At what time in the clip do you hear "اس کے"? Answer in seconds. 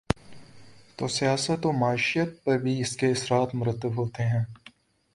2.81-3.11